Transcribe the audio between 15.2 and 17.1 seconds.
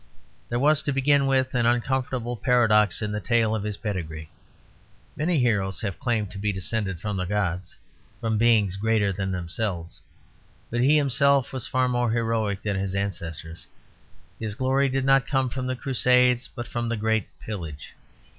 come from the Crusades but from the